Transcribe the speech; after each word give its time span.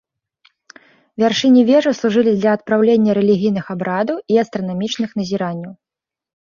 Вяршыні 1.23 1.61
вежаў 1.69 1.93
служылі 2.01 2.31
для 2.39 2.51
адпраўлення 2.59 3.11
рэлігійных 3.21 3.65
абрадаў 3.77 4.17
і 4.35 4.45
астранамічных 4.47 5.09
назіранняў. 5.23 5.73